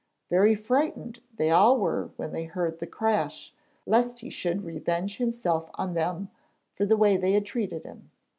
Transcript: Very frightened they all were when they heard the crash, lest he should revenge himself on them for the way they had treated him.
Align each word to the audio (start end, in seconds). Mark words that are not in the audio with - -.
Very 0.31 0.55
frightened 0.55 1.19
they 1.37 1.51
all 1.51 1.77
were 1.79 2.09
when 2.17 2.31
they 2.31 2.45
heard 2.45 2.79
the 2.79 2.87
crash, 2.87 3.53
lest 3.85 4.21
he 4.21 4.31
should 4.31 4.63
revenge 4.65 5.17
himself 5.17 5.69
on 5.75 5.93
them 5.93 6.31
for 6.73 6.87
the 6.87 6.97
way 6.97 7.17
they 7.17 7.33
had 7.33 7.45
treated 7.45 7.83
him. 7.83 8.09